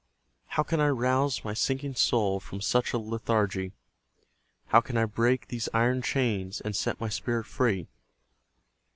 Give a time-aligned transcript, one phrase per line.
[0.57, 3.73] How can I rouse my sinking soul From such a lethargy?
[4.69, 7.87] How can I break these iron chains And set my spirit free?